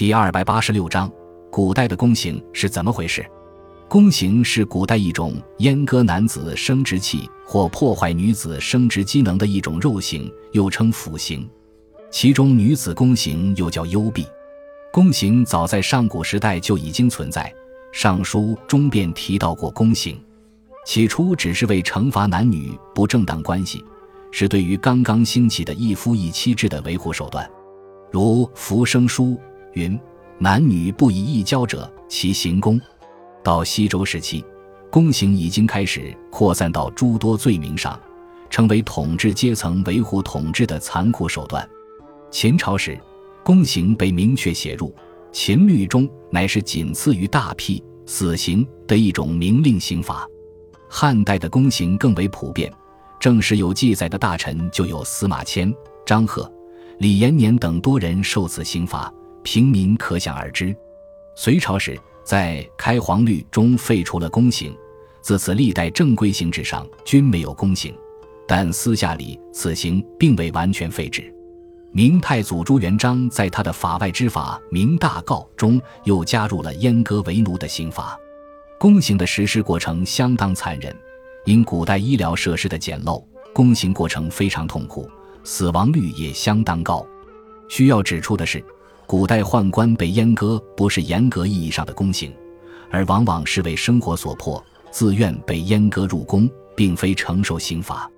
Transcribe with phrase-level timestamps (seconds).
[0.00, 1.12] 第二百八十六章，
[1.52, 3.22] 古代的宫刑是怎么回事？
[3.86, 11.46] 宫刑是古代一种阉割男子生殖器或破坏女子生殖机能的一种肉刑，又称腐刑。
[12.10, 14.26] 其中女子宫刑又叫幽闭。
[14.90, 17.42] 宫刑早在上古时代就已经存在，
[17.92, 20.18] 《尚书》中便提到过宫刑。
[20.86, 23.84] 起初只是为惩罚男女不正当关系，
[24.30, 27.46] 是对于刚刚兴起的一夫一妻制的维护手段。
[28.10, 29.24] 如《浮生书》
[29.74, 29.98] 云
[30.38, 32.80] ：“男女不以一交者，其行宫。”
[33.42, 34.44] 到西周时期，
[34.90, 37.98] 宫刑已经开始扩散到诸多罪名上，
[38.50, 41.68] 成为统治阶层维护统治的残酷手段。
[42.30, 42.98] 秦朝时，
[43.42, 44.88] 宫刑被明确写入
[45.32, 50.28] 《秦律》中，乃是仅次于大辟、死刑的一种明令刑罚。
[50.88, 52.72] 汉代的宫刑更为普遍，
[53.18, 55.72] 正史有记载的大臣就有司马迁、
[56.04, 56.50] 张贺、
[56.98, 59.12] 李延年等多人受此刑罚，
[59.42, 60.74] 平民可想而知。
[61.34, 64.76] 隋朝时，在《开皇律》中废除了宫刑，
[65.20, 67.94] 自此历代正规刑制上均没有宫刑，
[68.46, 71.32] 但私下里此刑并未完全废止。
[71.92, 78.16] 明太祖朱元璋在他的法外之法《明大诰》中又加入了阉割为奴的刑罚。
[78.78, 80.94] 宫刑的实施过程相当残忍，
[81.44, 85.10] 因古代医疗设施的简陋，宫刑过程非常痛苦，
[85.42, 87.04] 死亡率也相当高。
[87.68, 88.64] 需要指出的是，
[89.10, 92.32] 古代宦官被阉割不是严格意义上的宫刑，
[92.92, 98.08] 而往往是为生活所迫，自愿被阉割入宫，并非承受刑罚。